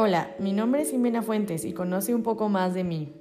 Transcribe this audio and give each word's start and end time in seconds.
Hola, 0.00 0.30
mi 0.38 0.52
nombre 0.52 0.82
es 0.82 0.92
Jimena 0.92 1.22
Fuentes 1.22 1.64
y 1.64 1.72
conoce 1.72 2.14
un 2.14 2.22
poco 2.22 2.48
más 2.48 2.72
de 2.72 2.84
mí. 2.84 3.12